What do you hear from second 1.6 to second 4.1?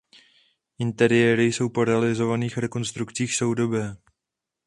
po realizovaných rekonstrukcích soudobé.